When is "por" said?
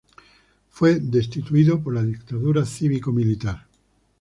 1.83-1.93